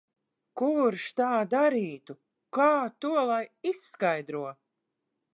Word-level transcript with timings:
Kurš 0.59 1.03
tā 1.17 1.27
darītu? 1.51 2.15
Kā 2.57 2.69
to 3.05 3.11
lai 3.31 3.43
izskaidro? 3.73 4.41